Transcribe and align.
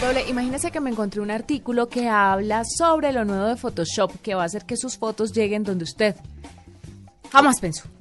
Doble, 0.00 0.28
imagínese 0.28 0.70
que 0.70 0.80
me 0.80 0.90
encontré 0.90 1.20
un 1.20 1.30
artículo 1.30 1.88
que 1.88 2.08
habla 2.08 2.62
sobre 2.64 3.12
lo 3.12 3.24
nuevo 3.24 3.46
de 3.46 3.56
Photoshop 3.56 4.20
que 4.20 4.34
va 4.34 4.42
a 4.42 4.46
hacer 4.46 4.64
que 4.64 4.76
sus 4.76 4.98
fotos 4.98 5.32
lleguen 5.32 5.64
donde 5.64 5.84
usted 5.84 6.16
jamás 7.30 7.60
pensó. 7.60 7.93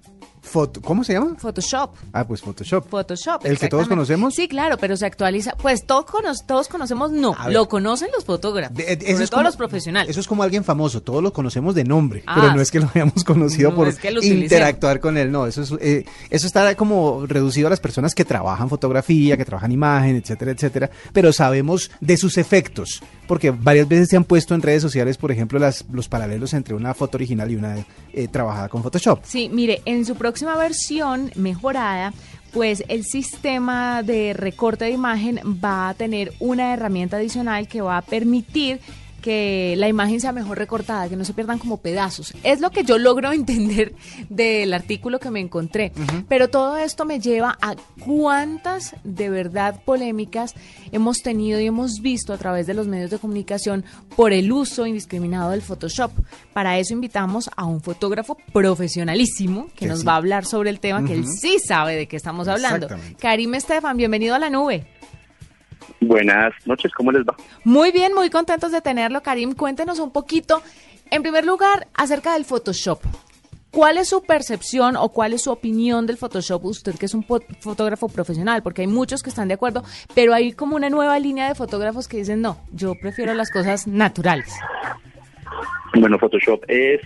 ¿Cómo 0.83 1.03
se 1.03 1.13
llama? 1.13 1.35
Photoshop. 1.37 1.95
Ah, 2.11 2.25
pues 2.27 2.41
Photoshop. 2.41 2.87
Photoshop. 2.87 3.45
¿El 3.45 3.57
que 3.57 3.69
todos 3.69 3.87
conocemos? 3.87 4.35
Sí, 4.35 4.47
claro, 4.47 4.77
pero 4.77 4.95
se 4.97 5.05
actualiza. 5.05 5.55
Pues 5.55 5.85
todos, 5.85 6.05
todos 6.45 6.67
conocemos, 6.67 7.11
no. 7.11 7.35
Lo 7.49 7.67
conocen 7.67 8.09
los 8.13 8.25
fotógrafos. 8.25 8.75
De, 8.77 8.97
sobre 9.13 9.27
todo 9.27 9.43
los 9.43 9.55
profesionales. 9.55 10.09
Eso 10.09 10.19
es 10.19 10.27
como 10.27 10.43
alguien 10.43 10.63
famoso. 10.63 11.01
Todos 11.01 11.23
lo 11.23 11.33
conocemos 11.33 11.75
de 11.75 11.83
nombre. 11.83 12.23
pero 12.25 12.47
ah. 12.47 12.55
no 12.55 12.61
es 12.61 12.71
que 12.71 12.79
lo 12.79 12.89
hayamos 12.93 13.23
conocido 13.23 13.73
por 13.73 13.93
interactuar 14.21 14.99
con 14.99 15.17
él. 15.17 15.31
No, 15.31 15.47
eso, 15.47 15.61
es, 15.61 15.71
eh, 15.79 16.05
eso 16.29 16.47
está 16.47 16.75
como 16.75 17.25
reducido 17.25 17.67
a 17.67 17.69
las 17.69 17.79
personas 17.79 18.13
que 18.13 18.25
trabajan 18.25 18.69
fotografía, 18.69 19.37
que 19.37 19.45
trabajan 19.45 19.71
imagen, 19.71 20.17
etcétera, 20.17 20.51
etcétera. 20.51 20.91
Pero 21.13 21.33
sabemos 21.33 21.89
de 21.99 22.17
sus 22.17 22.37
efectos. 22.37 23.01
Porque 23.27 23.51
varias 23.51 23.87
veces 23.87 24.09
se 24.09 24.17
han 24.17 24.25
puesto 24.25 24.53
en 24.53 24.61
redes 24.61 24.81
sociales, 24.81 25.17
por 25.17 25.31
ejemplo, 25.31 25.57
las, 25.57 25.85
los 25.91 26.09
paralelos 26.09 26.53
entre 26.53 26.75
una 26.75 26.93
foto 26.93 27.17
original 27.17 27.49
y 27.49 27.55
una 27.55 27.77
eh, 28.11 28.27
trabajada 28.27 28.67
con 28.67 28.83
Photoshop. 28.83 29.21
Sí, 29.23 29.49
mire, 29.51 29.81
en 29.85 30.05
su 30.05 30.15
próxima 30.33 30.57
versión 30.57 31.31
mejorada, 31.35 32.11
pues 32.53 32.83
el 32.87 33.03
sistema 33.03 34.01
de 34.01 34.33
recorte 34.33 34.85
de 34.85 34.89
imagen 34.89 35.39
va 35.63 35.89
a 35.89 35.93
tener 35.93 36.33
una 36.39 36.73
herramienta 36.73 37.17
adicional 37.17 37.67
que 37.67 37.81
va 37.81 37.97
a 37.97 38.01
permitir 38.01 38.79
que 39.23 39.75
la 39.77 39.87
imagen 39.87 40.19
sea 40.19 40.33
mejor 40.33 40.57
recortada, 40.57 41.07
que 41.07 41.15
no 41.15 41.23
se 41.23 41.33
pierdan 41.33 41.57
como 41.57 41.77
pedazos. 41.77 42.33
Es 42.43 42.59
lo 42.59 42.69
que 42.69 42.83
yo 42.83 42.97
logro 42.97 43.31
entender 43.31 43.95
del 44.29 44.73
artículo 44.73 45.19
que 45.19 45.31
me 45.31 45.39
encontré. 45.39 45.93
Pero 46.27 46.49
todo 46.49 46.77
esto 46.77 47.05
me 47.05 47.19
lleva 47.19 47.57
a 47.61 47.75
cuántas 48.05 48.95
de 49.03 49.29
verdad 49.29 49.81
polémicas 49.83 50.53
hemos 50.91 51.19
tenido 51.19 51.59
y 51.59 51.67
hemos 51.67 52.01
visto 52.01 52.33
a 52.33 52.37
través 52.37 52.67
de 52.67 52.73
los 52.73 52.85
medios 52.85 53.09
de 53.09 53.17
comunicación 53.17 53.85
por 54.15 54.33
el 54.33 54.51
uso 54.51 54.85
indiscriminado 54.85 55.51
del 55.51 55.61
Photoshop. 55.61 56.11
Para 56.51 56.77
eso 56.77 56.93
invitamos 56.93 57.49
a 57.55 57.63
un 57.63 57.81
fotógrafo 57.81 58.37
profesionalísimo 58.51 59.69
que, 59.73 59.87
nos 59.87 60.05
va 60.05 60.13
a 60.13 60.17
hablar 60.17 60.45
sobre 60.45 60.69
el 60.69 60.81
tema, 60.81 61.05
que 61.05 61.13
él 61.13 61.25
sí 61.25 61.59
sabe 61.65 61.95
de 61.95 62.07
qué 62.07 62.17
estamos 62.17 62.49
hablando. 62.49 62.89
Karim 63.19 63.55
Estefan, 63.55 63.95
bienvenido 63.95 64.35
a 64.35 64.39
la 64.39 64.49
nube. 64.49 64.85
Buenas 66.07 66.53
noches, 66.65 66.91
¿cómo 66.93 67.11
les 67.11 67.23
va? 67.23 67.35
Muy 67.63 67.91
bien, 67.91 68.13
muy 68.13 68.29
contentos 68.29 68.71
de 68.71 68.81
tenerlo, 68.81 69.21
Karim. 69.21 69.53
Cuéntenos 69.53 69.99
un 69.99 70.11
poquito, 70.11 70.61
en 71.09 71.21
primer 71.21 71.45
lugar, 71.45 71.87
acerca 71.93 72.33
del 72.33 72.45
Photoshop. 72.45 72.99
¿Cuál 73.71 73.97
es 73.97 74.09
su 74.09 74.21
percepción 74.21 74.95
o 74.95 75.09
cuál 75.09 75.33
es 75.33 75.43
su 75.43 75.51
opinión 75.51 76.05
del 76.05 76.17
Photoshop? 76.17 76.63
Usted 76.65 76.95
que 76.95 77.07
es 77.07 77.13
un 77.15 77.23
fotógrafo 77.23 78.07
profesional, 78.07 78.61
porque 78.61 78.81
hay 78.81 78.87
muchos 78.87 79.23
que 79.23 79.29
están 79.29 79.47
de 79.47 79.55
acuerdo, 79.55 79.83
pero 80.13 80.33
hay 80.33 80.51
como 80.51 80.75
una 80.75 80.91
nueva 80.91 81.17
línea 81.17 81.47
de 81.47 81.55
fotógrafos 81.55 82.07
que 82.07 82.17
dicen, 82.17 82.41
no, 82.41 82.57
yo 82.71 82.93
prefiero 83.01 83.33
las 83.33 83.49
cosas 83.49 83.87
naturales. 83.87 84.53
Bueno, 85.99 86.19
Photoshop 86.19 86.63
es, 86.67 87.01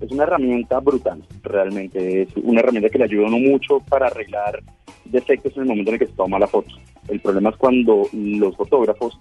es 0.00 0.10
una 0.12 0.22
herramienta 0.22 0.78
brutal, 0.78 1.22
realmente. 1.42 2.22
Es 2.22 2.28
una 2.36 2.60
herramienta 2.60 2.88
que 2.88 2.98
le 2.98 3.04
ayuda 3.04 3.24
a 3.24 3.28
uno 3.28 3.38
mucho 3.38 3.80
para 3.88 4.06
arreglar 4.06 4.62
defectos 5.06 5.52
en 5.56 5.62
el 5.62 5.68
momento 5.68 5.90
en 5.90 5.94
el 5.94 5.98
que 5.98 6.06
se 6.06 6.12
toma 6.12 6.38
la 6.38 6.46
foto. 6.46 6.70
El 7.08 7.20
problema 7.20 7.50
es 7.50 7.56
cuando 7.56 8.06
los 8.12 8.56
fotógrafos 8.56 9.18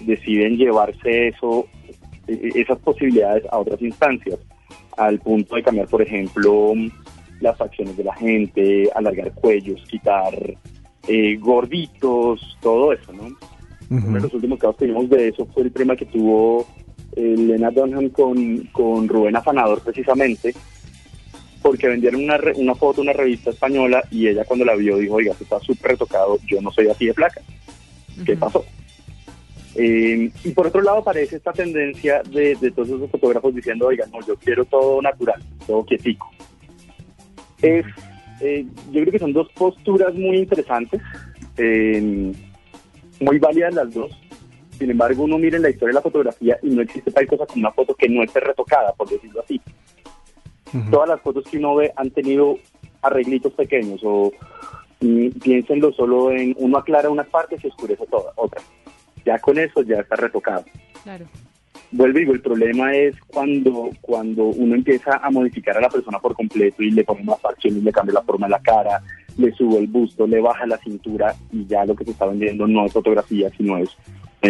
deciden 0.00 0.56
llevarse 0.56 1.28
eso, 1.28 1.66
e, 2.26 2.32
e, 2.32 2.60
esas 2.60 2.78
posibilidades 2.78 3.44
a 3.50 3.58
otras 3.58 3.80
instancias, 3.82 4.38
al 4.96 5.18
punto 5.18 5.56
de 5.56 5.62
cambiar, 5.62 5.88
por 5.88 6.02
ejemplo, 6.02 6.72
las 7.40 7.56
facciones 7.58 7.96
de 7.96 8.04
la 8.04 8.14
gente, 8.14 8.88
alargar 8.94 9.32
cuellos, 9.34 9.82
quitar 9.88 10.32
eh, 11.08 11.36
gorditos, 11.36 12.56
todo 12.60 12.92
eso, 12.92 13.12
¿no? 13.12 13.28
Uno 13.90 14.14
de 14.14 14.20
los 14.20 14.34
últimos 14.34 14.58
casos 14.58 14.76
que 14.76 14.86
vimos 14.86 15.08
de 15.10 15.28
eso 15.28 15.46
fue 15.52 15.64
el 15.64 15.70
problema 15.70 15.94
que 15.94 16.06
tuvo 16.06 16.66
eh, 17.16 17.34
Lena 17.36 17.70
Dunham 17.70 18.08
con, 18.08 18.64
con 18.72 19.06
Rubén 19.06 19.36
Afanador, 19.36 19.80
precisamente, 19.82 20.54
porque 21.64 21.88
vendieron 21.88 22.22
una, 22.22 22.38
una 22.56 22.74
foto 22.74 23.00
una 23.00 23.14
revista 23.14 23.48
española 23.48 24.04
y 24.10 24.28
ella 24.28 24.44
cuando 24.44 24.66
la 24.66 24.74
vio 24.74 24.98
dijo, 24.98 25.14
oiga, 25.14 25.32
está 25.40 25.58
súper 25.60 25.92
retocado, 25.92 26.38
yo 26.46 26.60
no 26.60 26.70
soy 26.70 26.88
así 26.88 27.06
de 27.06 27.14
placa. 27.14 27.40
¿Qué 28.26 28.36
pasó? 28.36 28.66
Eh, 29.74 30.30
y 30.44 30.50
por 30.50 30.66
otro 30.66 30.82
lado 30.82 30.98
aparece 30.98 31.36
esta 31.36 31.54
tendencia 31.54 32.22
de, 32.22 32.54
todos 32.70 32.90
esos 32.90 33.10
fotógrafos 33.10 33.54
diciendo, 33.54 33.86
oiga, 33.86 34.04
no, 34.12 34.20
yo 34.26 34.36
quiero 34.36 34.66
todo 34.66 35.00
natural, 35.00 35.42
todo 35.66 35.86
quietico. 35.86 36.30
Es, 37.62 37.86
eh, 38.42 38.66
yo 38.92 39.00
creo 39.00 39.12
que 39.12 39.18
son 39.18 39.32
dos 39.32 39.48
posturas 39.54 40.12
muy 40.12 40.36
interesantes, 40.36 41.00
muy 43.20 43.38
válidas 43.38 43.72
las 43.72 43.94
dos. 43.94 44.12
Sin 44.78 44.90
embargo, 44.90 45.24
uno 45.24 45.38
mira 45.38 45.56
en 45.56 45.62
la 45.62 45.70
historia 45.70 45.92
de 45.92 45.94
la 45.94 46.02
fotografía 46.02 46.58
y 46.62 46.68
no 46.68 46.82
existe 46.82 47.10
tal 47.10 47.26
cosa 47.26 47.46
como 47.46 47.60
una 47.60 47.72
foto 47.72 47.94
que 47.94 48.06
no 48.06 48.22
esté 48.22 48.40
retocada, 48.40 48.92
por 48.92 49.08
decirlo 49.08 49.40
así. 49.42 49.58
Todas 50.90 51.08
las 51.08 51.20
fotos 51.20 51.44
que 51.44 51.58
uno 51.58 51.76
ve 51.76 51.92
han 51.96 52.10
tenido 52.10 52.58
arreglitos 53.02 53.52
pequeños 53.52 54.00
o 54.02 54.32
mm, 55.00 55.28
piénsenlo 55.42 55.92
solo 55.92 56.30
en 56.30 56.54
uno 56.58 56.78
aclara 56.78 57.10
unas 57.10 57.28
partes 57.28 57.62
y 57.62 57.68
oscurece 57.68 58.06
todas, 58.06 58.32
otras. 58.36 58.64
Ya 59.24 59.38
con 59.38 59.58
eso 59.58 59.82
ya 59.82 60.00
está 60.00 60.16
retocado. 60.16 60.64
Claro. 61.02 61.26
Vuelvo 61.92 62.18
y 62.18 62.22
digo, 62.22 62.32
el 62.32 62.40
problema 62.40 62.92
es 62.92 63.14
cuando, 63.28 63.90
cuando 64.00 64.46
uno 64.46 64.74
empieza 64.74 65.18
a 65.18 65.30
modificar 65.30 65.76
a 65.76 65.80
la 65.80 65.88
persona 65.88 66.18
por 66.18 66.34
completo 66.34 66.82
y 66.82 66.90
le 66.90 67.04
pone 67.04 67.22
más 67.22 67.38
y 67.62 67.70
le 67.70 67.92
cambia 67.92 68.14
la 68.14 68.22
forma 68.22 68.46
de 68.46 68.50
la 68.50 68.58
cara, 68.60 69.00
le 69.36 69.52
sube 69.52 69.78
el 69.78 69.86
busto, 69.86 70.26
le 70.26 70.40
baja 70.40 70.66
la 70.66 70.78
cintura 70.78 71.34
y 71.52 71.66
ya 71.66 71.84
lo 71.84 71.94
que 71.94 72.04
se 72.04 72.10
está 72.10 72.26
vendiendo 72.26 72.66
no 72.66 72.84
es 72.84 72.92
fotografía, 72.92 73.48
sino 73.56 73.78
es 73.78 73.90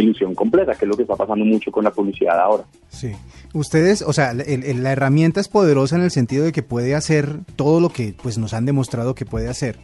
ilusión 0.01 0.35
completa, 0.35 0.75
que 0.75 0.85
es 0.85 0.89
lo 0.89 0.97
que 0.97 1.03
está 1.03 1.17
pasando 1.17 1.45
mucho 1.45 1.71
con 1.71 1.85
la 1.85 1.91
publicidad 1.91 2.39
ahora. 2.39 2.65
Sí. 2.89 3.13
Ustedes, 3.53 4.03
o 4.03 4.13
sea, 4.13 4.35
la 4.35 4.93
herramienta 4.93 5.41
es 5.41 5.49
poderosa 5.49 5.97
en 5.97 6.03
el 6.03 6.11
sentido 6.11 6.45
de 6.45 6.53
que 6.53 6.63
puede 6.63 6.95
hacer 6.95 7.39
todo 7.57 7.81
lo 7.81 7.89
que 7.91 8.15
pues 8.21 8.39
nos 8.39 8.55
han 8.55 8.67
demostrado 8.67 9.15
que 9.15 9.27
puede 9.27 9.49
hacer. 9.49 9.79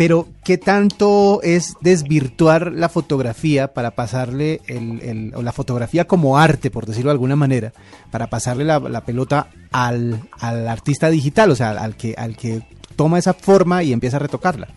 Pero, 0.00 0.28
¿qué 0.44 0.56
tanto 0.56 1.42
es 1.42 1.74
desvirtuar 1.82 2.72
la 2.72 2.88
fotografía 2.88 3.74
para 3.74 3.90
pasarle 3.90 4.62
el, 4.66 5.30
o 5.34 5.42
la 5.42 5.52
fotografía 5.52 6.06
como 6.06 6.38
arte, 6.38 6.70
por 6.70 6.86
decirlo 6.86 7.10
de 7.10 7.16
alguna 7.16 7.36
manera, 7.36 7.74
para 8.10 8.28
pasarle 8.28 8.64
la, 8.64 9.04
pelota 9.04 9.48
al, 9.72 10.22
al, 10.40 10.68
artista 10.68 11.10
digital, 11.10 11.50
o 11.50 11.54
sea, 11.54 11.72
al 11.72 11.96
que, 11.96 12.14
al 12.16 12.34
que 12.34 12.62
toma 12.96 13.18
esa 13.18 13.34
forma 13.34 13.82
y 13.82 13.92
empieza 13.92 14.16
a 14.16 14.20
retocarla? 14.20 14.68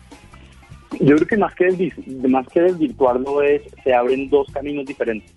Yo 1.00 1.16
creo 1.16 1.26
que 1.26 1.36
más 1.36 1.54
que, 1.54 1.92
más 2.28 2.46
que 2.48 2.60
desvirtuarlo 2.60 3.42
es, 3.42 3.62
se 3.82 3.94
abren 3.94 4.28
dos 4.28 4.46
caminos 4.52 4.86
diferentes. 4.86 5.32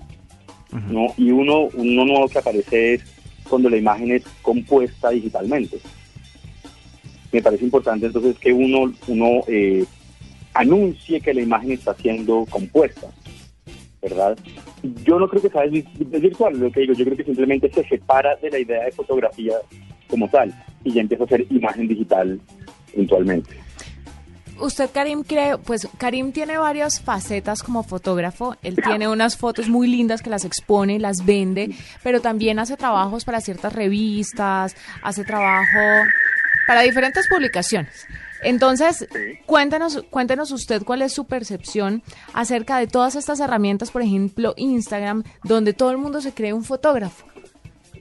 ¿no? 0.89 1.07
Y 1.17 1.31
uno, 1.31 1.69
uno 1.73 2.05
nuevo 2.05 2.27
que 2.27 2.39
aparece 2.39 2.95
es 2.95 3.03
cuando 3.49 3.69
la 3.69 3.77
imagen 3.77 4.11
es 4.11 4.23
compuesta 4.41 5.09
digitalmente. 5.09 5.79
Me 7.31 7.41
parece 7.41 7.65
importante 7.65 8.05
entonces 8.05 8.37
que 8.39 8.53
uno, 8.53 8.93
uno 9.07 9.41
eh, 9.47 9.85
anuncie 10.53 11.21
que 11.21 11.33
la 11.33 11.41
imagen 11.41 11.71
está 11.71 11.93
siendo 11.95 12.45
compuesta, 12.49 13.07
¿verdad? 14.01 14.37
Yo 15.03 15.19
no 15.19 15.27
creo 15.27 15.41
que 15.41 15.49
sea 15.49 15.63
desvirtual, 15.63 16.59
lo 16.59 16.71
que 16.71 16.81
digo, 16.81 16.93
yo 16.93 17.05
creo 17.05 17.17
que 17.17 17.23
simplemente 17.23 17.71
se 17.71 17.87
separa 17.87 18.35
de 18.37 18.49
la 18.49 18.59
idea 18.59 18.85
de 18.85 18.91
fotografía 18.91 19.55
como 20.07 20.29
tal 20.29 20.53
y 20.83 20.93
ya 20.93 21.01
empieza 21.01 21.23
a 21.23 21.27
ser 21.27 21.45
imagen 21.49 21.87
digital 21.87 22.39
puntualmente 22.93 23.66
usted, 24.59 24.89
Karim, 24.91 25.23
cree, 25.23 25.57
pues 25.57 25.87
Karim 25.97 26.31
tiene 26.31 26.57
varias 26.57 26.99
facetas 27.01 27.63
como 27.63 27.83
fotógrafo. 27.83 28.55
Él 28.61 28.77
tiene 28.83 29.07
unas 29.07 29.37
fotos 29.37 29.69
muy 29.69 29.87
lindas 29.87 30.21
que 30.21 30.29
las 30.29 30.45
expone, 30.45 30.99
las 30.99 31.25
vende, 31.25 31.75
pero 32.03 32.21
también 32.21 32.59
hace 32.59 32.77
trabajos 32.77 33.25
para 33.25 33.41
ciertas 33.41 33.73
revistas, 33.73 34.75
hace 35.01 35.23
trabajo 35.23 36.05
para 36.67 36.81
diferentes 36.81 37.27
publicaciones. 37.27 38.07
Entonces, 38.43 39.07
cuéntenos, 39.45 40.03
cuéntenos 40.09 40.51
usted 40.51 40.83
cuál 40.83 41.01
es 41.01 41.13
su 41.13 41.25
percepción 41.25 42.03
acerca 42.33 42.77
de 42.77 42.87
todas 42.87 43.15
estas 43.15 43.39
herramientas, 43.39 43.91
por 43.91 44.01
ejemplo, 44.01 44.53
Instagram, 44.57 45.23
donde 45.43 45.73
todo 45.73 45.91
el 45.91 45.97
mundo 45.97 46.21
se 46.21 46.33
cree 46.33 46.53
un 46.53 46.63
fotógrafo. 46.63 47.25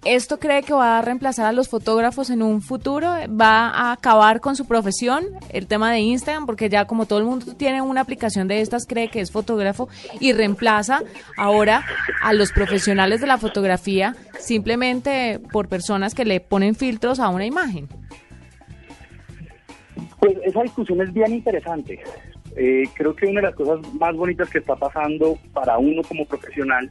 ¿Esto 0.06 0.38
cree 0.38 0.62
que 0.62 0.72
va 0.72 0.98
a 0.98 1.02
reemplazar 1.02 1.46
a 1.46 1.52
los 1.52 1.68
fotógrafos 1.68 2.30
en 2.30 2.42
un 2.42 2.62
futuro? 2.62 3.08
¿Va 3.28 3.68
a 3.68 3.92
acabar 3.92 4.40
con 4.40 4.56
su 4.56 4.66
profesión? 4.66 5.24
El 5.50 5.66
tema 5.66 5.92
de 5.92 6.00
Instagram, 6.00 6.46
porque 6.46 6.68
ya 6.68 6.86
como 6.86 7.06
todo 7.06 7.18
el 7.18 7.24
mundo 7.24 7.54
tiene 7.56 7.82
una 7.82 8.02
aplicación 8.02 8.48
de 8.48 8.60
estas, 8.60 8.86
cree 8.86 9.08
que 9.08 9.20
es 9.20 9.30
fotógrafo 9.30 9.88
y 10.20 10.32
reemplaza 10.32 11.00
ahora 11.36 11.84
a 12.22 12.32
los 12.32 12.52
profesionales 12.52 13.20
de 13.20 13.26
la 13.26 13.38
fotografía 13.38 14.14
simplemente 14.38 15.40
por 15.52 15.68
personas 15.68 16.14
que 16.14 16.24
le 16.24 16.40
ponen 16.40 16.74
filtros 16.74 17.18
a 17.20 17.28
una 17.28 17.46
imagen. 17.46 17.88
Pues 20.20 20.36
esa 20.44 20.62
discusión 20.62 21.00
es 21.00 21.12
bien 21.12 21.32
interesante. 21.32 22.00
Eh, 22.56 22.84
creo 22.94 23.14
que 23.14 23.26
una 23.26 23.40
de 23.40 23.48
las 23.48 23.54
cosas 23.54 23.80
más 23.94 24.14
bonitas 24.14 24.48
que 24.48 24.58
está 24.58 24.76
pasando 24.76 25.38
para 25.52 25.76
uno 25.78 26.02
como 26.02 26.24
profesional 26.24 26.90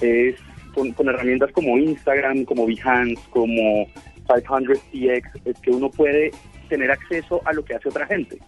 es 0.00 0.36
con, 0.74 1.08
herramientas 1.08 1.52
como 1.52 1.78
Instagram, 1.78 2.44
como 2.44 2.66
Behance, 2.66 3.22
como 3.30 3.86
500px, 4.26 5.22
es 5.44 5.58
que 5.60 5.70
uno 5.70 5.90
puede 5.90 6.30
tener 6.68 6.90
acceso 6.90 7.40
a 7.44 7.52
lo 7.52 7.64
que 7.64 7.74
hace 7.74 7.88
otra 7.88 8.06
gente. 8.06 8.38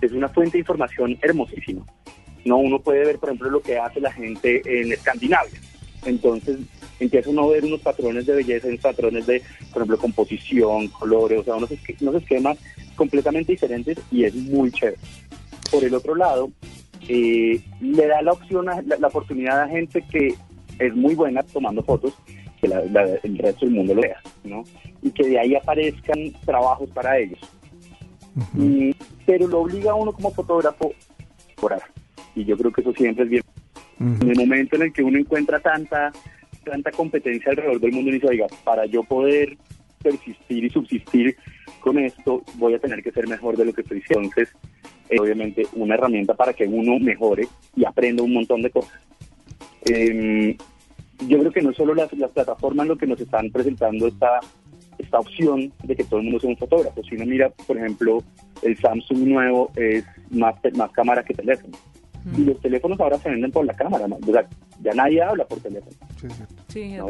Es 0.00 0.12
una 0.12 0.28
fuente 0.28 0.52
de 0.52 0.60
información 0.60 1.18
hermosísima. 1.22 1.84
No, 2.44 2.56
uno 2.58 2.80
puede 2.80 3.04
ver, 3.04 3.18
por 3.18 3.28
ejemplo, 3.28 3.50
lo 3.50 3.62
que 3.62 3.78
hace 3.78 4.00
la 4.00 4.12
gente 4.12 4.62
en 4.64 4.92
Escandinavia. 4.92 5.60
Entonces 6.04 6.58
empieza 6.98 7.30
uno 7.30 7.44
a 7.44 7.52
ver 7.52 7.64
unos 7.64 7.80
patrones 7.80 8.26
de 8.26 8.34
belleza, 8.34 8.68
unos 8.68 8.80
patrones 8.80 9.26
de, 9.26 9.42
por 9.72 9.82
ejemplo, 9.82 9.98
composición, 9.98 10.88
colores, 10.88 11.40
o 11.40 11.44
sea, 11.44 11.54
unos, 11.56 11.70
esquemas 11.70 12.58
completamente 12.96 13.52
diferentes 13.52 13.98
y 14.10 14.24
es 14.24 14.34
muy 14.34 14.70
chévere. 14.72 14.98
Por 15.70 15.84
el 15.84 15.94
otro 15.94 16.14
lado, 16.14 16.50
eh, 17.08 17.60
le 17.80 18.06
da 18.06 18.22
la 18.22 18.32
opción, 18.32 18.68
a, 18.68 18.82
la, 18.82 19.06
oportunidad 19.06 19.62
a 19.62 19.68
gente 19.68 20.02
que 20.10 20.34
es 20.78 20.94
muy 20.94 21.14
buena 21.14 21.42
tomando 21.42 21.82
fotos, 21.82 22.14
que 22.60 22.66
el 22.66 23.38
resto 23.38 23.66
del 23.66 23.74
mundo 23.74 23.94
lo 23.94 24.02
vea, 24.02 24.20
¿no? 24.44 24.62
Y 25.02 25.10
que 25.10 25.28
de 25.28 25.38
ahí 25.38 25.54
aparezcan 25.54 26.32
trabajos 26.44 26.88
para 26.90 27.18
ellos. 27.18 27.40
pero 29.26 29.46
lo 29.48 29.60
obliga 29.60 29.92
a 29.92 29.94
uno 29.94 30.12
como 30.12 30.30
fotógrafo 30.30 30.92
por 31.56 31.76
Y 32.34 32.44
yo 32.44 32.56
creo 32.56 32.72
que 32.72 32.80
eso 32.80 32.92
siempre 32.92 33.24
es 33.24 33.30
bien. 33.30 33.42
En 34.00 34.30
el 34.30 34.38
momento 34.38 34.76
en 34.76 34.82
el 34.82 34.92
que 34.92 35.02
uno 35.02 35.18
encuentra 35.18 35.60
tanta 35.60 36.12
tanta 36.62 36.90
competencia 36.90 37.50
alrededor 37.50 37.80
del 37.80 37.92
mundo 37.92 38.10
y 38.10 38.14
dice, 38.14 38.28
oiga, 38.28 38.46
para 38.64 38.86
yo 38.86 39.02
poder 39.02 39.56
persistir 40.02 40.64
y 40.64 40.70
subsistir 40.70 41.36
con 41.80 41.98
esto, 41.98 42.42
voy 42.54 42.74
a 42.74 42.78
tener 42.78 43.02
que 43.02 43.12
ser 43.12 43.28
mejor 43.28 43.56
de 43.56 43.64
lo 43.64 43.72
que 43.72 43.82
estoy 43.82 44.00
haciendo. 44.00 44.28
Entonces, 44.28 44.54
es 45.08 45.20
obviamente 45.20 45.66
una 45.74 45.94
herramienta 45.94 46.34
para 46.34 46.52
que 46.52 46.64
uno 46.64 46.98
mejore 46.98 47.48
y 47.76 47.84
aprenda 47.84 48.22
un 48.22 48.32
montón 48.32 48.62
de 48.62 48.70
cosas. 48.70 49.00
Em, 49.84 50.56
yo 51.28 51.38
creo 51.38 51.52
que 51.52 51.62
no 51.62 51.72
solo 51.72 51.94
las, 51.94 52.08
plataformas 52.08 52.86
lo 52.86 52.96
que 52.96 53.06
nos 53.06 53.20
están 53.20 53.50
presentando 53.50 54.06
esta, 54.06 54.40
esta 54.98 55.18
opción 55.18 55.72
de 55.84 55.96
que 55.96 56.04
todo 56.04 56.20
el 56.20 56.24
mundo 56.24 56.40
sea 56.40 56.50
un 56.50 56.56
fotógrafo, 56.56 57.02
sino 57.04 57.24
mira, 57.24 57.50
por 57.50 57.76
ejemplo, 57.76 58.22
el 58.62 58.76
Samsung 58.78 59.18
nuevo 59.18 59.70
es 59.76 60.04
más, 60.30 60.54
más 60.76 60.90
cámara 60.92 61.22
que 61.22 61.34
teléfono. 61.34 61.76
Y 62.38 62.44
los 62.44 62.60
teléfonos 62.60 63.00
ahora 63.00 63.18
se 63.18 63.30
venden 63.30 63.50
por 63.50 63.66
la 63.66 63.74
cámara, 63.74 64.06
ya 64.80 64.94
nadie 64.94 65.22
habla 65.22 65.44
por 65.44 65.58
teléfono. 65.58 65.96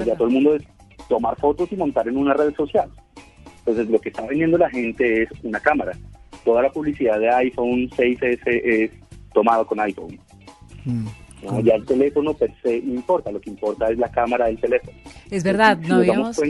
ya 0.05 0.17
todo 0.17 0.29
el 0.29 0.35
mundo 0.35 0.55
es 0.55 0.63
tomar 1.09 1.37
fotos 1.39 1.71
y 1.71 1.77
montar 1.77 2.09
en 2.09 2.17
una 2.17 2.33
red 2.33 2.55
social. 2.55 2.91
Entonces 3.59 3.89
lo 3.89 4.01
que 4.01 4.09
está 4.09 4.27
vendiendo 4.27 4.57
la 4.57 4.71
gente 4.71 5.23
es 5.23 5.29
una 5.43 5.61
cámara. 5.61 5.93
Toda 6.45 6.63
la 6.63 6.71
publicidad 6.71 7.21
de 7.21 7.29
iPhone 7.29 7.91
6S 7.91 8.41
es 8.47 8.91
tomado 9.35 9.67
con 9.67 9.79
iPhone. 9.81 10.19
Mm. 10.85 11.07
Ya 11.65 11.75
el 11.75 11.85
teléfono 11.85 12.35
per 12.35 12.55
se 12.63 12.81
no 12.83 12.95
importa, 12.95 13.33
lo 13.33 13.41
que 13.41 13.51
importa 13.51 13.91
es 13.91 13.99
la 13.99 14.11
cámara 14.11 14.47
del 14.47 14.61
teléfono. 14.61 14.97
Es 15.31 15.43
verdad, 15.43 15.77
no 15.79 15.97
habíamos. 15.97 16.41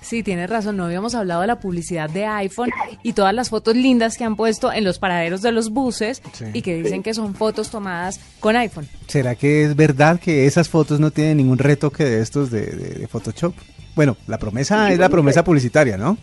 sí, 0.00 0.22
tienes 0.22 0.50
razón, 0.50 0.76
no 0.76 0.86
habíamos 0.86 1.14
hablado 1.14 1.42
de 1.42 1.46
la 1.46 1.60
publicidad 1.60 2.10
de 2.10 2.26
iPhone 2.26 2.70
y 3.02 3.12
todas 3.12 3.32
las 3.32 3.50
fotos 3.50 3.76
lindas 3.76 4.16
que 4.16 4.24
han 4.24 4.34
puesto 4.34 4.72
en 4.72 4.84
los 4.84 4.98
paraderos 4.98 5.42
de 5.42 5.52
los 5.52 5.70
buses 5.70 6.22
y 6.52 6.62
que 6.62 6.82
dicen 6.82 7.02
que 7.02 7.14
son 7.14 7.34
fotos 7.34 7.70
tomadas 7.70 8.20
con 8.40 8.56
iPhone. 8.56 8.88
¿Será 9.06 9.36
que 9.36 9.64
es 9.64 9.76
verdad 9.76 10.18
que 10.18 10.46
esas 10.46 10.68
fotos 10.68 10.98
no 10.98 11.10
tienen 11.10 11.36
ningún 11.36 11.58
retoque 11.58 12.04
de 12.04 12.20
estos 12.20 12.50
de, 12.50 13.06
Photoshop? 13.08 13.54
Bueno, 13.94 14.16
la 14.26 14.38
promesa 14.38 14.90
es 14.92 14.98
la 14.98 15.08
promesa 15.08 15.44
publicitaria, 15.44 15.96
¿no? 15.96 16.18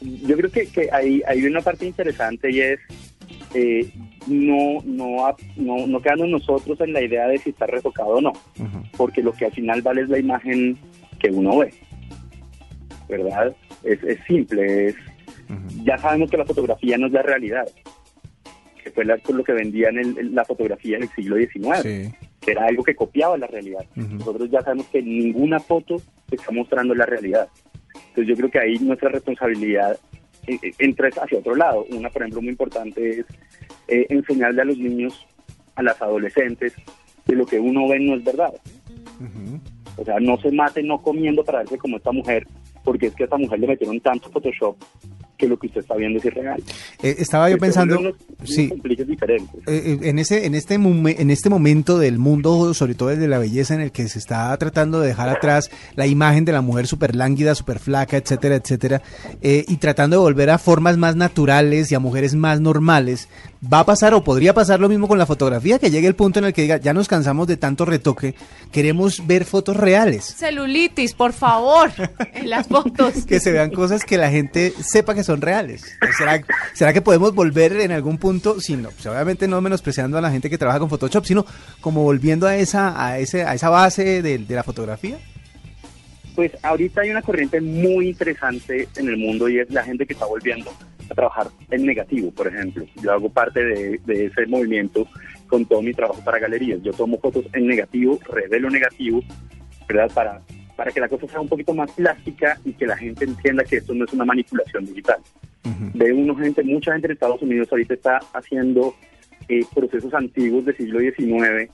Yo 0.00 0.36
creo 0.36 0.50
que, 0.50 0.66
que 0.66 0.88
hay, 0.92 1.22
hay 1.26 1.44
una 1.44 1.60
parte 1.60 1.86
interesante 1.86 2.52
y 2.52 2.60
es 2.60 2.78
eh, 3.54 3.90
no, 4.28 4.82
no, 4.84 5.36
no, 5.56 5.86
no 5.86 6.00
quedamos 6.00 6.28
nosotros 6.28 6.80
en 6.80 6.92
la 6.92 7.02
idea 7.02 7.26
de 7.26 7.38
si 7.38 7.50
está 7.50 7.66
retocado 7.66 8.10
o 8.10 8.20
no, 8.20 8.32
porque 8.96 9.22
lo 9.22 9.32
que 9.32 9.46
al 9.46 9.52
final 9.52 9.82
vale 9.82 10.02
es 10.02 10.08
la 10.08 10.18
imagen 10.18 10.78
que 11.18 11.30
uno 11.30 11.58
ve, 11.58 11.72
¿verdad? 13.08 13.54
Es, 13.82 14.02
es 14.04 14.18
simple, 14.26 14.88
es, 14.88 14.96
ya 15.84 15.98
sabemos 15.98 16.30
que 16.30 16.36
la 16.36 16.44
fotografía 16.44 16.98
no 16.98 17.06
es 17.06 17.12
la 17.12 17.22
realidad, 17.22 17.66
que 18.82 18.90
fue 18.90 19.04
la, 19.04 19.18
lo 19.28 19.44
que 19.44 19.52
vendían 19.52 19.96
la 20.34 20.44
fotografía 20.44 20.96
en 20.96 21.04
el 21.04 21.08
siglo 21.10 21.36
XIX, 21.36 21.82
que 22.40 22.50
era 22.50 22.66
algo 22.66 22.82
que 22.82 22.94
copiaba 22.94 23.36
la 23.36 23.46
realidad. 23.46 23.84
Nosotros 23.94 24.50
ya 24.50 24.60
sabemos 24.62 24.86
que 24.86 25.02
ninguna 25.02 25.58
foto 25.60 25.96
está 26.30 26.50
mostrando 26.50 26.94
la 26.94 27.06
realidad. 27.06 27.48
Entonces 28.08 28.26
yo 28.28 28.36
creo 28.36 28.50
que 28.50 28.58
ahí 28.58 28.78
nuestra 28.78 29.08
responsabilidad 29.08 29.98
eh, 30.46 30.58
eh, 30.62 30.72
entra 30.78 31.08
hacia 31.08 31.38
otro 31.38 31.54
lado. 31.54 31.84
Una, 31.90 32.10
por 32.10 32.22
ejemplo, 32.22 32.40
muy 32.40 32.50
importante 32.50 33.20
es 33.20 33.26
eh, 33.88 34.06
enseñarle 34.10 34.62
a 34.62 34.66
los 34.66 34.78
niños, 34.78 35.26
a 35.74 35.82
las 35.82 36.00
adolescentes, 36.00 36.74
que 37.26 37.34
lo 37.34 37.46
que 37.46 37.58
uno 37.58 37.88
ve 37.88 37.98
no 38.00 38.14
es 38.14 38.24
verdad. 38.24 38.52
O 39.96 40.04
sea, 40.04 40.20
no 40.20 40.38
se 40.38 40.52
mate 40.52 40.82
no 40.82 41.02
comiendo 41.02 41.44
para 41.44 41.58
verse 41.58 41.78
como 41.78 41.96
esta 41.96 42.12
mujer, 42.12 42.46
porque 42.84 43.06
es 43.06 43.14
que 43.14 43.24
a 43.24 43.26
esta 43.26 43.36
mujer 43.36 43.58
le 43.58 43.66
metieron 43.66 44.00
tanto 44.00 44.30
Photoshop 44.30 44.76
que 45.38 45.46
lo 45.46 45.58
que 45.58 45.68
usted 45.68 45.80
está 45.80 45.94
viendo 45.94 46.18
es 46.18 46.24
irreal. 46.24 46.62
Eh, 47.02 47.16
estaba 47.18 47.48
yo 47.48 47.58
pensando, 47.58 48.14
sí, 48.44 48.70
eh, 49.66 49.98
en 50.02 50.18
ese, 50.18 50.44
en 50.44 50.54
este, 50.54 50.74
en 50.74 51.30
este 51.30 51.48
momento 51.48 51.98
del 51.98 52.18
mundo, 52.18 52.74
sobre 52.74 52.94
todo 52.94 53.10
desde 53.10 53.28
la 53.28 53.38
belleza, 53.38 53.74
en 53.74 53.80
el 53.80 53.92
que 53.92 54.08
se 54.08 54.18
está 54.18 54.54
tratando 54.58 55.00
de 55.00 55.08
dejar 55.08 55.28
atrás 55.28 55.70
la 55.94 56.06
imagen 56.06 56.44
de 56.44 56.52
la 56.52 56.60
mujer 56.60 56.88
súper 56.88 57.14
lánguida, 57.14 57.54
súper 57.54 57.78
flaca, 57.78 58.16
etcétera, 58.16 58.56
etcétera, 58.56 59.02
y 59.40 59.76
tratando 59.76 60.16
de 60.16 60.22
volver 60.22 60.50
a 60.50 60.58
formas 60.58 60.98
más 60.98 61.14
naturales 61.14 61.90
y 61.92 61.94
a 61.94 62.00
mujeres 62.00 62.34
más 62.34 62.60
normales, 62.60 63.28
va 63.62 63.80
a 63.80 63.86
pasar 63.86 64.14
o 64.14 64.22
podría 64.22 64.54
pasar 64.54 64.80
lo 64.80 64.88
mismo 64.88 65.08
con 65.08 65.18
la 65.18 65.26
fotografía, 65.26 65.78
que 65.78 65.90
llegue 65.90 66.08
el 66.08 66.14
punto 66.14 66.38
en 66.38 66.46
el 66.46 66.52
que 66.52 66.62
diga, 66.62 66.78
ya 66.78 66.92
nos 66.92 67.08
cansamos 67.08 67.46
de 67.46 67.56
tanto 67.56 67.84
retoque, 67.84 68.34
queremos 68.72 69.26
ver 69.26 69.44
fotos 69.44 69.76
reales. 69.76 70.34
Celulitis, 70.36 71.14
por 71.14 71.32
favor, 71.32 71.90
en 72.34 72.50
las 72.50 72.66
fotos. 72.66 73.14
que 73.26 73.40
se 73.40 73.52
vean 73.52 73.70
cosas 73.70 74.04
que 74.04 74.16
la 74.16 74.30
gente 74.30 74.72
sepa 74.80 75.14
que 75.14 75.24
son 75.28 75.42
reales. 75.42 75.96
¿Será, 76.16 76.42
¿Será 76.72 76.92
que 76.92 77.02
podemos 77.02 77.34
volver 77.34 77.72
en 77.80 77.92
algún 77.92 78.18
punto, 78.18 78.60
si 78.60 78.76
no, 78.76 78.90
pues 78.90 79.06
obviamente 79.06 79.46
no 79.46 79.60
menospreciando 79.60 80.16
a 80.16 80.20
la 80.20 80.30
gente 80.30 80.48
que 80.48 80.58
trabaja 80.58 80.80
con 80.80 80.88
Photoshop, 80.88 81.24
sino 81.24 81.44
como 81.80 82.02
volviendo 82.02 82.46
a 82.46 82.56
esa, 82.56 83.04
a 83.04 83.18
ese, 83.18 83.44
a 83.44 83.54
esa 83.54 83.68
base 83.68 84.22
de, 84.22 84.38
de 84.38 84.54
la 84.54 84.62
fotografía? 84.62 85.18
Pues 86.34 86.52
ahorita 86.62 87.02
hay 87.02 87.10
una 87.10 87.20
corriente 87.20 87.60
muy 87.60 88.08
interesante 88.08 88.88
en 88.96 89.08
el 89.08 89.18
mundo 89.18 89.48
y 89.48 89.58
es 89.58 89.70
la 89.70 89.84
gente 89.84 90.06
que 90.06 90.14
está 90.14 90.24
volviendo 90.24 90.72
a 91.10 91.14
trabajar 91.14 91.48
en 91.70 91.84
negativo, 91.84 92.30
por 92.30 92.46
ejemplo. 92.46 92.86
Yo 93.02 93.12
hago 93.12 93.28
parte 93.28 93.62
de, 93.62 94.00
ese 94.06 94.46
movimiento 94.46 95.06
con 95.46 95.66
todo 95.66 95.82
mi 95.82 95.92
trabajo 95.92 96.22
para 96.24 96.38
galerías. 96.38 96.80
Yo 96.82 96.92
tomo 96.92 97.18
fotos 97.18 97.44
en 97.52 97.66
negativo, 97.66 98.18
revelo 98.32 98.70
negativo, 98.70 99.22
¿verdad? 99.86 100.10
Para, 100.14 100.40
para 100.78 100.92
que 100.92 101.00
la 101.00 101.08
cosa 101.08 101.26
sea 101.26 101.40
un 101.40 101.48
poquito 101.48 101.74
más 101.74 101.90
plástica 101.90 102.56
y 102.64 102.72
que 102.72 102.86
la 102.86 102.96
gente 102.96 103.24
entienda 103.24 103.64
que 103.64 103.78
esto 103.78 103.92
no 103.94 104.04
es 104.04 104.12
una 104.12 104.24
manipulación 104.24 104.86
digital. 104.86 105.18
Veo 105.92 106.16
uno 106.16 106.36
gente, 106.36 106.62
mucha 106.62 106.92
gente 106.92 107.08
en 107.08 107.14
Estados 107.14 107.42
Unidos 107.42 107.66
ahorita 107.72 107.94
está 107.94 108.20
haciendo 108.32 108.94
eh, 109.48 109.64
procesos 109.74 110.14
antiguos 110.14 110.66
del 110.66 110.76
siglo 110.76 111.00
XIX 111.00 111.68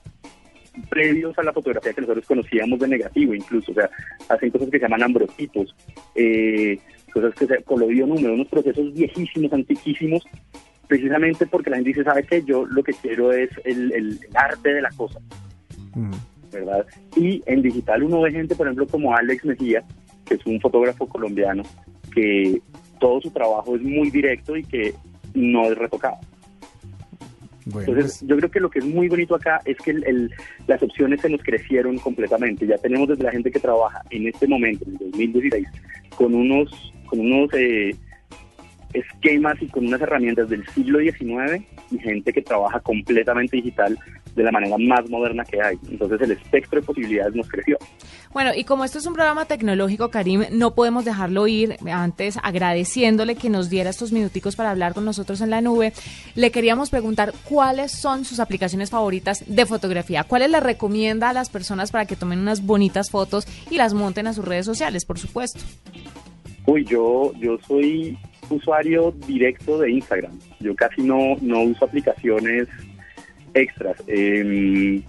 previos 0.89 1.39
a 1.39 1.43
la 1.43 1.53
fotografía 1.53 1.93
que 1.93 2.01
nosotros 2.01 2.25
conocíamos 2.25 2.79
de 2.81 2.89
negativo 2.89 3.35
incluso, 3.35 3.73
o 3.73 3.75
sea, 3.75 3.91
hacen 4.31 4.51
cosas 4.51 4.71
que 4.71 4.79
se 4.79 4.85
llaman 4.85 5.03
ambrotipos, 5.03 5.77
eh, 6.15 6.79
cosas 7.13 7.35
que 7.35 7.47
se 7.47 7.63
colorió 7.63 8.07
número, 8.07 8.33
unos 8.33 8.49
procesos 8.49 8.91
viejísimos, 8.95 9.53
antiquísimos, 9.53 10.25
precisamente 10.89 11.47
porque 11.47 11.69
la 11.69 11.77
gente 11.77 11.91
dice, 11.91 12.05
¿sabe 12.05 12.25
qué? 12.25 12.43
Yo 12.43 12.65
lo 12.65 12.83
que 12.83 12.95
quiero 12.95 13.33
es 13.33 13.51
el, 13.65 14.19
arte 14.35 14.73
de 14.73 14.81
la 14.81 14.91
cosa, 14.93 15.21
¿verdad? 16.55 16.87
Y 17.17 17.43
en 17.47 17.63
digital 17.63 18.03
uno 18.03 18.23
ve 18.23 18.33
gente, 18.33 18.55
por 18.55 18.67
ejemplo, 18.67 18.87
como 18.87 19.15
Alex 19.15 19.45
Mejía, 19.45 19.83
que 20.25 20.35
es 20.35 20.47
un 20.47 20.61
fotógrafo 20.61 21.07
colombiano, 21.07 21.63
que 22.15 22.61
todo 22.99 23.21
su 23.21 23.31
trabajo 23.31 23.77
es 23.77 23.83
muy 23.83 24.11
directo 24.11 24.57
y 24.57 24.65
que 24.65 24.95
no 25.35 25.65
es 25.65 25.77
retocado. 25.77 26.19
Entonces, 27.67 28.19
pues 28.21 28.21
yo 28.27 28.37
creo 28.37 28.51
que 28.51 28.61
lo 28.61 28.71
que 28.71 28.79
es 28.79 28.85
muy 28.85 29.09
bonito 29.09 29.35
acá 29.35 29.61
es 29.65 29.79
que 29.79 29.95
las 30.67 30.83
opciones 30.83 31.21
se 31.23 31.31
nos 31.31 31.43
crecieron 31.43 31.99
completamente. 31.99 32.67
Ya 32.67 32.77
tenemos 32.77 33.09
desde 33.09 33.25
la 33.25 33.31
gente 33.31 33.51
que 33.51 33.59
trabaja 33.59 34.03
en 34.11 34.27
este 34.29 34.47
momento, 34.47 34.85
en 34.85 34.93
el 34.93 35.11
2016, 35.11 35.67
con 36.17 36.35
unos 36.35 36.93
con 37.07 37.21
unos 37.21 37.53
eh, 37.55 37.95
esquemas 38.93 39.61
y 39.61 39.67
con 39.67 39.87
unas 39.87 40.01
herramientas 40.01 40.49
del 40.49 40.67
siglo 40.69 41.01
XIX 41.01 41.65
y 41.91 41.99
gente 41.99 42.33
que 42.33 42.43
trabaja 42.43 42.81
completamente 42.81 43.57
digital 43.57 43.99
de 44.35 44.43
la 44.43 44.51
manera 44.51 44.77
más 44.79 45.09
moderna 45.09 45.45
que 45.45 45.61
hay. 45.63 45.77
Entonces 45.91 46.21
el 46.21 46.33
espectro 46.33 46.81
de 46.81 46.87
posibilidades 46.87 47.35
nos 47.35 47.49
creció. 47.49 47.79
Bueno, 48.33 48.51
y 48.55 48.65
como 48.65 48.85
esto 48.85 48.99
es 48.99 49.07
un 49.07 49.15
programa 49.15 49.45
tecnológico, 49.45 50.11
Karim, 50.11 50.45
no 50.51 50.75
podemos 50.75 51.05
dejarlo 51.05 51.47
ir 51.47 51.77
antes 51.91 52.39
agradeciéndole 52.43 53.37
que 53.37 53.49
nos 53.49 53.71
diera 53.71 53.91
estos 53.91 54.13
minuticos 54.13 54.57
para 54.57 54.71
hablar 54.71 54.95
con 54.95 55.05
nosotros 55.05 55.41
en 55.41 55.51
la 55.51 55.61
nube. 55.61 55.93
Le 56.35 56.51
queríamos 56.51 56.91
preguntar 56.91 57.33
cuáles 57.49 57.93
son 57.93 58.25
sus 58.25 58.41
aplicaciones 58.41 58.91
favoritas 58.91 59.45
de 59.47 59.67
fotografía, 59.67 60.25
cuáles 60.25 60.51
le 60.51 60.61
recomienda 60.61 61.31
a 61.31 61.33
las 61.33 61.49
personas 61.49 61.93
para 61.93 62.07
que 62.07 62.17
tomen 62.17 62.41
unas 62.41 62.65
bonitas 62.65 63.11
fotos 63.11 63.47
y 63.71 63.77
las 63.77 63.95
monten 63.95 64.27
a 64.27 64.33
sus 64.33 64.45
redes 64.45 64.67
sociales, 64.67 65.05
por 65.05 65.19
supuesto. 65.19 65.61
Uy, 66.67 66.85
yo, 66.85 67.33
yo 67.39 67.59
soy 67.69 68.19
usuario 68.51 69.15
directo 69.27 69.79
de 69.79 69.93
Instagram. 69.93 70.33
Yo 70.61 70.75
casi 70.75 71.03
no, 71.03 71.37
no 71.41 71.63
uso 71.63 71.85
aplicaciones 71.85 72.69
extras. 73.55 73.97
Eh, 74.07 75.03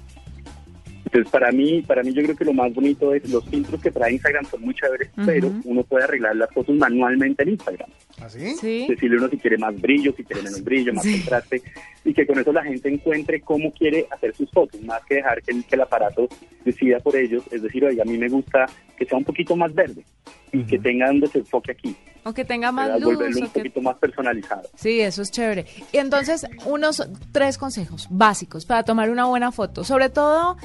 entonces, 1.05 1.31
para 1.31 1.51
mí, 1.51 1.81
para 1.83 2.03
mí 2.03 2.13
yo 2.13 2.23
creo 2.23 2.35
que 2.35 2.43
lo 2.43 2.53
más 2.53 2.73
bonito 2.73 3.13
es 3.13 3.29
los 3.29 3.45
filtros 3.45 3.81
que 3.81 3.91
trae 3.91 4.13
Instagram 4.13 4.43
son 4.45 4.61
muy 4.61 4.73
chéveres, 4.73 5.09
pero 5.25 5.49
uno 5.63 5.83
puede 5.83 6.03
arreglar 6.03 6.35
las 6.35 6.51
fotos 6.51 6.75
manualmente 6.75 7.43
en 7.43 7.49
Instagram. 7.49 7.89
¿Así? 8.19 8.39
¿Ah, 8.45 8.53
Sí. 8.59 8.85
Decirle 8.89 9.17
uno 9.17 9.29
si 9.29 9.37
quiere 9.37 9.57
más 9.57 9.79
brillo, 9.79 10.13
si 10.17 10.23
quiere 10.23 10.41
menos 10.41 10.61
brillo, 10.63 10.93
más 10.93 11.05
contraste, 11.07 11.61
y 12.03 12.13
que 12.13 12.25
con 12.27 12.39
eso 12.39 12.51
la 12.51 12.63
gente 12.63 12.89
encuentre 12.89 13.39
cómo 13.39 13.71
quiere 13.71 14.07
hacer 14.11 14.35
sus 14.35 14.51
fotos, 14.51 14.81
más 14.81 15.05
que 15.05 15.15
dejar 15.15 15.41
que 15.41 15.51
el, 15.51 15.63
que 15.63 15.75
el 15.75 15.81
aparato 15.81 16.27
decida 16.65 16.99
por 16.99 17.15
ellos. 17.15 17.43
Es 17.51 17.61
decir, 17.61 17.85
oye, 17.85 18.01
a 18.01 18.05
mí 18.05 18.17
me 18.17 18.27
gusta 18.27 18.65
que 18.97 19.05
sea 19.05 19.17
un 19.17 19.23
poquito 19.25 19.55
más 19.55 19.73
verde 19.73 20.03
y 20.51 20.63
que 20.63 20.79
tenga 20.79 21.09
un 21.11 21.19
desenfoque 21.21 21.71
aquí, 21.71 21.95
O 22.25 22.33
que 22.33 22.43
tenga 22.43 22.71
más 22.71 22.89
luz. 22.99 23.15
volverlo 23.15 23.37
un 23.37 23.43
o 23.43 23.51
que- 23.53 23.59
poquito 23.59 23.81
más 23.81 23.95
personalizado. 23.97 24.63
Sí, 24.75 24.99
eso 24.99 25.21
es 25.21 25.29
chévere. 25.31 25.65
Y 25.93 25.97
entonces, 25.97 26.45
unos 26.65 27.07
tres 27.31 27.57
consejos 27.57 28.07
básicos 28.09 28.65
para 28.65 28.83
tomar 28.83 29.09
una 29.11 29.25
buena 29.25 29.51
foto. 29.51 29.83
Sobre 29.83 30.09
todo, 30.09 30.57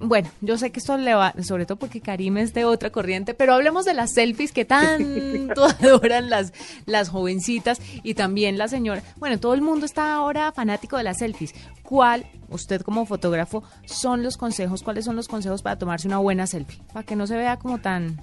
bueno, 0.00 0.30
yo 0.42 0.58
sé 0.58 0.70
que 0.70 0.78
esto 0.80 0.96
le 0.98 1.14
va, 1.14 1.34
sobre 1.42 1.64
todo 1.66 1.78
porque 1.78 2.00
Karim 2.02 2.36
es 2.36 2.52
de 2.54 2.64
otra 2.66 2.90
corriente, 2.90 3.32
pero 3.34 3.54
hablemos 3.54 3.84
de 3.86 3.94
las 3.94 4.12
selfies 4.12 4.52
que 4.52 4.64
tanto 4.66 5.64
adoran 5.80 6.28
las, 6.30 6.52
las 6.86 7.08
jovencitas 7.08 7.80
y 8.02 8.12
también 8.14 8.58
la 8.58 8.68
señora. 8.68 9.02
Bueno, 9.16 9.40
todo 9.40 9.54
el 9.54 9.62
mundo 9.62 9.86
está 9.86 10.12
ahora 10.14 10.52
fanático 10.52 10.98
de 10.98 11.04
las 11.04 11.18
selfies. 11.18 11.54
¿Cuál, 11.82 12.26
usted 12.50 12.82
como 12.82 13.06
fotógrafo, 13.06 13.64
son 13.86 14.22
los 14.22 14.36
consejos? 14.36 14.82
¿Cuáles 14.82 15.06
son 15.06 15.16
los 15.16 15.26
consejos 15.26 15.62
para 15.62 15.78
tomarse 15.78 16.06
una 16.06 16.18
buena 16.18 16.46
selfie? 16.46 16.80
Para 16.92 17.04
que 17.06 17.16
no 17.16 17.26
se 17.26 17.36
vea 17.36 17.56
como 17.58 17.78
tan... 17.78 18.20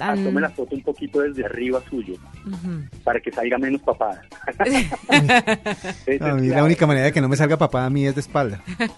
Ah, 0.00 0.14
tan... 0.14 0.24
tome 0.24 0.40
la 0.40 0.50
foto 0.50 0.74
un 0.74 0.82
poquito 0.82 1.20
desde 1.20 1.44
arriba 1.44 1.82
suyo, 1.88 2.14
para 3.04 3.20
que 3.20 3.30
salga 3.32 3.58
menos 3.58 3.80
papada. 3.82 4.22
Mí 6.06 6.48
la 6.48 6.64
única 6.64 6.86
manera 6.86 7.06
de 7.06 7.12
que 7.12 7.20
no 7.20 7.28
me 7.28 7.36
salga 7.36 7.56
papá 7.56 7.84
a 7.84 7.90
mí 7.90 8.06
es 8.06 8.14
de 8.14 8.20
espalda. 8.20 8.62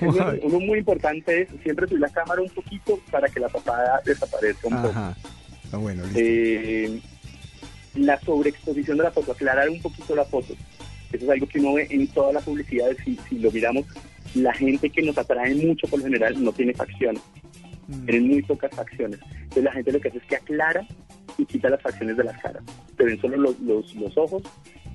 uno, 0.00 0.32
uno 0.42 0.60
muy 0.60 0.80
importante 0.80 1.42
es 1.42 1.48
siempre 1.62 1.86
subir 1.86 2.00
la 2.00 2.08
cámara 2.08 2.42
un 2.42 2.50
poquito 2.50 2.98
para 3.10 3.28
que 3.28 3.40
la 3.40 3.48
papada 3.48 4.00
desaparezca 4.04 4.68
un 4.68 4.82
poco. 4.82 4.92
Ah, 4.94 5.14
bueno, 5.76 6.02
listo. 6.04 6.18
Eh, 6.20 7.00
la 7.94 8.18
sobreexposición 8.20 8.98
de 8.98 9.04
la 9.04 9.10
foto, 9.10 9.32
aclarar 9.32 9.68
un 9.68 9.80
poquito 9.80 10.14
la 10.14 10.24
foto. 10.24 10.54
Eso 11.12 11.24
es 11.24 11.30
algo 11.30 11.46
que 11.46 11.60
uno 11.60 11.74
ve 11.74 11.86
en 11.90 12.06
toda 12.08 12.32
la 12.32 12.40
publicidad. 12.40 12.88
Si, 13.04 13.18
si 13.28 13.38
lo 13.38 13.50
miramos, 13.50 13.86
la 14.34 14.52
gente 14.54 14.88
que 14.90 15.02
nos 15.02 15.16
atrae 15.18 15.54
mucho 15.54 15.86
por 15.88 15.98
lo 15.98 16.06
general 16.06 16.42
no 16.42 16.52
tiene 16.52 16.72
facciones. 16.72 17.22
Mm. 17.92 18.04
Tienen 18.06 18.28
muy 18.28 18.42
pocas 18.42 18.70
facciones. 18.74 19.20
Entonces 19.34 19.64
la 19.64 19.72
gente 19.72 19.92
lo 19.92 20.00
que 20.00 20.08
hace 20.08 20.18
es 20.18 20.24
que 20.24 20.36
aclara 20.36 20.86
y 21.38 21.46
quita 21.46 21.68
las 21.68 21.80
facciones 21.82 22.16
de 22.16 22.24
las 22.24 22.40
caras. 22.40 22.62
Se 22.96 23.04
ven 23.04 23.20
solo 23.20 23.36
los, 23.36 23.60
los, 23.60 23.94
los 23.94 24.16
ojos, 24.16 24.42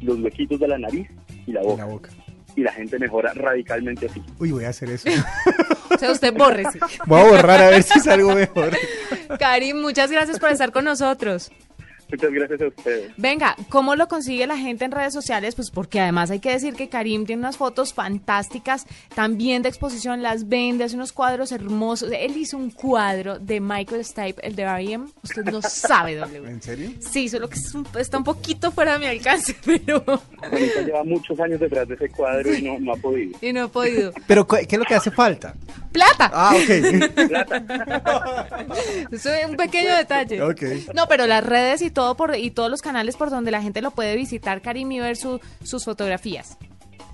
los 0.01 0.19
huequitos 0.19 0.59
de 0.59 0.67
la 0.67 0.77
nariz 0.77 1.07
y 1.45 1.51
la 1.51 1.61
boca. 1.61 1.85
la 1.85 1.91
boca. 1.91 2.09
Y 2.55 2.61
la 2.61 2.71
gente 2.71 2.97
mejora 2.97 3.33
radicalmente 3.33 4.07
así. 4.07 4.21
Uy, 4.39 4.51
voy 4.51 4.65
a 4.65 4.69
hacer 4.69 4.89
eso. 4.89 5.09
O 5.93 5.97
sea, 5.97 6.11
usted 6.11 6.33
bórrese. 6.33 6.79
Voy 7.05 7.21
a 7.21 7.23
borrar 7.23 7.61
a 7.61 7.69
ver 7.69 7.83
si 7.83 7.99
salgo 7.99 8.33
mejor. 8.33 8.71
Karim, 9.39 9.79
muchas 9.79 10.11
gracias 10.11 10.39
por 10.39 10.49
estar 10.49 10.71
con 10.71 10.85
nosotros. 10.85 11.51
Muchas 12.09 12.31
gracias 12.31 12.61
a 12.61 12.67
ustedes. 12.67 13.11
Venga, 13.17 13.55
¿cómo 13.69 13.95
lo 13.95 14.07
consigue 14.07 14.47
la 14.47 14.57
gente 14.57 14.85
en 14.85 14.91
redes 14.91 15.13
sociales? 15.13 15.55
Pues 15.55 15.71
porque 15.71 15.99
además 15.99 16.31
hay 16.31 16.39
que 16.39 16.51
decir 16.51 16.73
que 16.75 16.87
Karim 16.89 17.25
tiene 17.25 17.41
unas 17.41 17.57
fotos 17.57 17.93
fantásticas, 17.93 18.85
también 19.13 19.61
de 19.61 19.69
exposición, 19.69 20.21
las 20.23 20.47
vende, 20.47 20.83
hace 20.85 20.95
unos 20.95 21.11
cuadros 21.11 21.51
hermosos. 21.51 22.09
Él 22.11 22.37
hizo 22.37 22.57
un 22.57 22.71
cuadro 22.71 23.39
de 23.39 23.59
Michael 23.59 24.05
Stipe, 24.05 24.45
el 24.45 24.55
de 24.55 24.63
R.E.M. 24.63 25.05
Usted 25.23 25.43
no 25.45 25.61
sabe, 25.61 26.15
W. 26.15 26.49
¿En 26.49 26.61
serio? 26.61 26.91
Sí, 26.99 27.27
solo 27.29 27.49
que 27.49 27.55
es 27.55 27.73
un- 27.75 27.87
está 27.99 28.17
un 28.17 28.23
poquito 28.23 28.71
fuera 28.71 28.93
de 28.93 28.99
mi 28.99 29.05
alcance, 29.07 29.55
pero... 29.65 30.01
Juanita 30.37 30.81
lleva 30.81 31.03
muchos 31.03 31.39
años 31.39 31.59
detrás 31.59 31.87
de 31.87 31.95
ese 31.95 32.09
cuadro 32.09 32.53
y 32.53 32.61
no, 32.61 32.79
no 32.79 32.93
ha 32.93 32.97
podido. 32.97 33.37
Y 33.41 33.53
no 33.53 33.65
he 33.65 33.67
podido. 33.69 34.13
Pero, 34.27 34.47
¿qué 34.47 34.65
es 34.69 34.77
lo 34.79 34.85
que 34.85 34.95
hace 34.95 35.11
falta? 35.11 35.53
¡Plata! 35.91 36.29
Ah, 36.33 36.53
ok. 36.55 36.69
Eso 39.11 39.33
es 39.33 39.45
un 39.49 39.55
pequeño 39.55 39.95
detalle. 39.95 40.41
Ok. 40.41 40.61
No, 40.93 41.07
pero 41.07 41.27
las 41.27 41.43
redes 41.45 41.81
y 41.81 41.89
todo 41.97 42.15
por 42.15 42.35
y 42.35 42.51
todos 42.51 42.69
los 42.69 42.81
canales 42.83 43.15
por 43.17 43.29
donde 43.31 43.49
la 43.49 43.61
gente 43.61 43.81
lo 43.81 43.89
puede 43.91 44.15
visitar, 44.15 44.61
Karim, 44.61 44.91
y 44.91 44.99
ver 44.99 45.15
su- 45.17 45.39
sus 45.63 45.83
fotografías. 45.83 46.57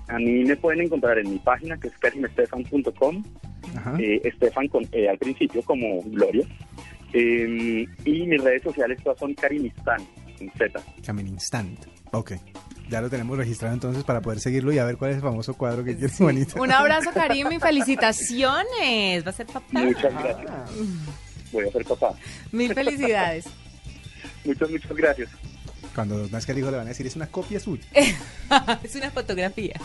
A 0.08 0.18
mí 0.18 0.44
me 0.44 0.56
pueden 0.56 0.82
encontrar 0.82 1.18
en 1.18 1.30
mi 1.30 1.38
página 1.38 1.78
que 1.80 1.88
es 1.88 1.94
karimestefan.com, 1.98 3.24
Ajá. 3.76 3.96
eh, 3.98 4.20
Estefan 4.24 4.68
con 4.68 4.86
E 4.92 5.08
al 5.08 5.16
principio 5.16 5.62
como 5.62 6.02
Gloria. 6.02 6.46
Eh, 7.14 7.86
y 8.04 8.26
mis 8.26 8.42
redes 8.44 8.62
sociales 8.62 8.98
todas 9.02 9.18
son 9.18 9.32
Karimistán, 9.34 10.02
con 10.38 10.50
Z. 10.58 10.80
Camin 11.06 11.28
Instant. 11.28 11.78
Ok. 12.12 12.32
Ya 12.90 13.00
lo 13.00 13.08
tenemos 13.08 13.38
registrado 13.38 13.72
entonces 13.72 14.04
para 14.04 14.20
poder 14.20 14.40
seguirlo 14.40 14.70
y 14.72 14.78
a 14.78 14.84
ver 14.84 14.98
cuál 14.98 15.12
es 15.12 15.16
el 15.16 15.22
famoso 15.22 15.54
cuadro 15.54 15.82
que 15.84 15.96
quiere 15.96 16.12
bonito. 16.18 16.60
Un 16.62 16.70
abrazo, 16.72 17.10
Karim, 17.14 17.50
y 17.52 17.58
felicitaciones. 17.58 19.24
Va 19.24 19.30
a 19.30 19.32
ser 19.32 19.46
papá. 19.46 19.66
Muchas 19.72 20.12
gracias. 20.12 20.50
Voy 21.52 21.66
a 21.68 21.72
ser 21.72 21.84
papá. 21.86 22.14
Mil 22.52 22.74
felicidades. 22.74 23.46
Muchas, 24.44 24.70
muchas 24.70 24.96
gracias. 24.96 25.30
Cuando 25.94 26.28
nazca 26.28 26.52
el 26.52 26.58
hijo 26.58 26.70
le 26.70 26.76
van 26.76 26.86
a 26.86 26.90
decir, 26.90 27.06
es 27.06 27.16
una 27.16 27.28
copia 27.28 27.60
suya. 27.60 27.84
es 28.82 28.94
una 28.96 29.10
fotografía. 29.10 29.80